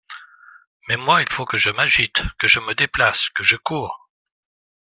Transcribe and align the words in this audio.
Mais 0.87 0.97
moi, 0.97 1.21
il 1.21 1.29
faut 1.31 1.45
que 1.45 1.59
je 1.59 1.69
m'agite, 1.69 2.23
que 2.39 2.47
je 2.47 2.59
me 2.59 2.73
déplace, 2.73 3.29
que 3.29 3.43
je 3.43 3.55
coure… 3.55 4.09